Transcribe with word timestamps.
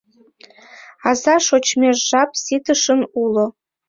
Аза 1.09 1.35
шочмеш 1.45 1.97
жап 2.09 2.31
ситышын 2.43 3.01
уло. 3.23 3.45